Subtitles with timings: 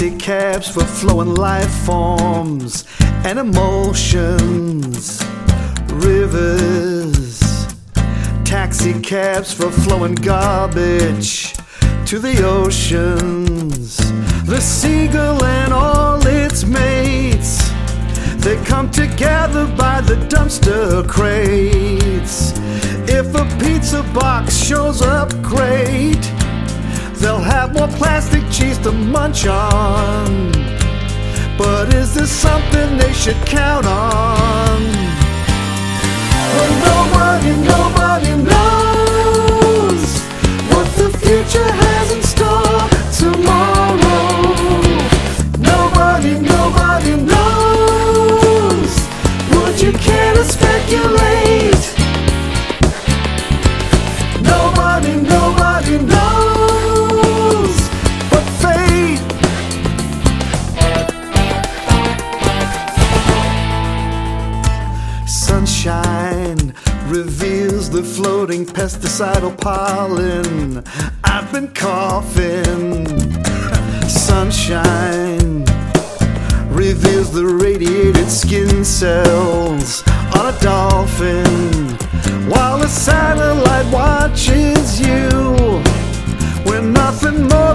[0.00, 2.86] taxi cabs for flowing life forms
[3.26, 5.22] and emotions,
[5.92, 7.38] rivers,
[8.42, 11.52] taxi cabs for flowing garbage
[12.06, 13.98] to the oceans,
[14.46, 17.58] the seagull and all its mates.
[18.36, 22.54] They come together by the dumpster crates.
[23.06, 26.24] If a pizza box shows up great,
[27.20, 30.52] they'll have more plastic cheese to munch on.
[31.58, 34.80] But is this something they should count on?
[36.54, 40.02] Well, nobody, nobody knows
[40.72, 42.88] what the future has in store
[43.20, 44.30] tomorrow.
[45.58, 48.92] Nobody, nobody knows.
[49.52, 51.29] Would you care to speculate?
[67.10, 70.84] Reveals the floating pesticidal pollen.
[71.24, 73.04] I've been coughing.
[74.08, 75.64] Sunshine
[76.70, 80.04] reveals the radiated skin cells
[80.36, 81.44] on a dolphin
[82.48, 85.82] while a satellite watches you.
[86.64, 87.74] We're nothing more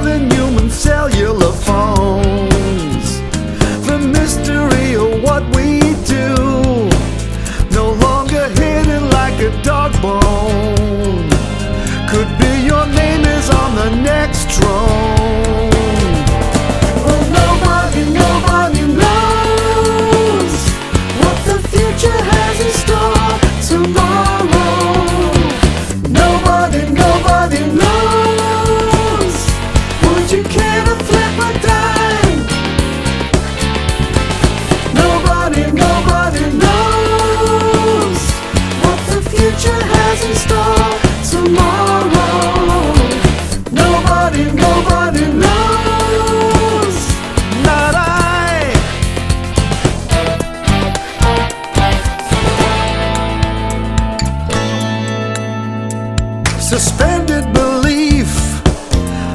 [56.86, 58.30] Suspended belief,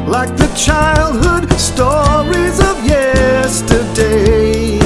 [0.07, 4.79] like the childhood stories of yesterday.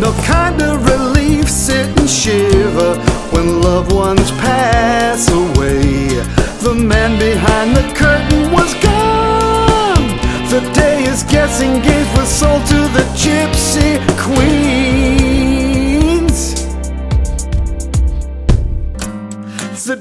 [0.00, 2.96] No kind of relief, sit and shiver
[3.32, 6.08] when loved ones pass away.
[6.64, 10.06] The man behind the curtain was gone.
[10.48, 13.45] The day is guessing games were sold to the gypsy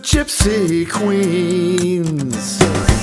[0.02, 2.95] Gypsy queens.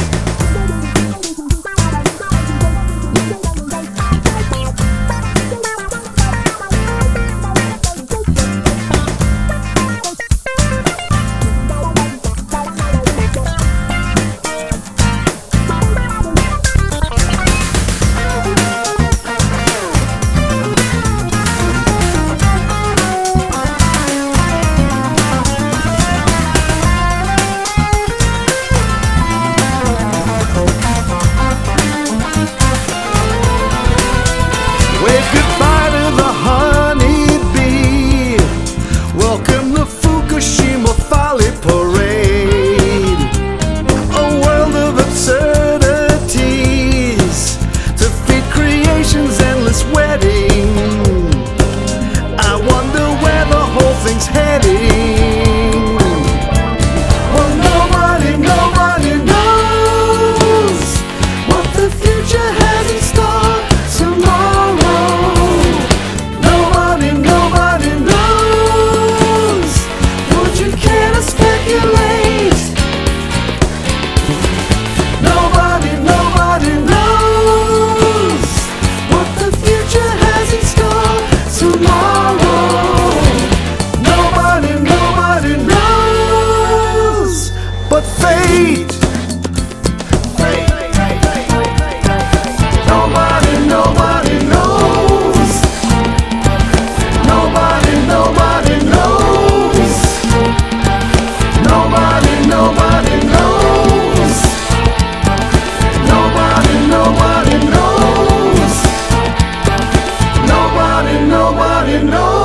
[111.32, 112.41] nobody knows.